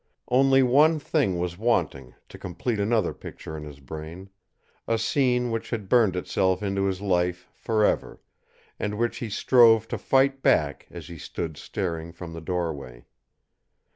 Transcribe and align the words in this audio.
Only 0.29 0.63
one 0.63 0.97
thing 0.97 1.37
was 1.37 1.59
wanting 1.59 2.15
to 2.29 2.39
complete 2.39 2.79
another 2.79 3.13
picture 3.13 3.55
in 3.55 3.61
his 3.65 3.79
brain 3.79 4.31
a 4.87 4.97
scene 4.97 5.51
which 5.51 5.69
had 5.69 5.89
burned 5.89 6.15
itself 6.15 6.63
into 6.63 6.85
his 6.85 7.01
life 7.01 7.47
for 7.53 7.85
ever, 7.85 8.19
and 8.79 8.97
which 8.97 9.17
he 9.17 9.29
strove 9.29 9.87
to 9.89 9.99
fight 9.99 10.41
back 10.41 10.87
as 10.89 11.07
he 11.07 11.19
stood 11.19 11.55
staring 11.55 12.11
from 12.11 12.33
the 12.33 12.41
doorway. 12.41 13.05